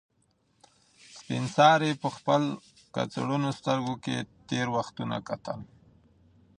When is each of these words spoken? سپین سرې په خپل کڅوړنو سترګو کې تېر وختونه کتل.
سپین 1.17 1.43
سرې 1.55 1.91
په 2.01 2.09
خپل 2.15 2.41
کڅوړنو 2.95 3.49
سترګو 3.59 3.93
کې 4.03 4.15
تېر 4.49 4.67
وختونه 4.77 5.15
کتل. 5.29 5.59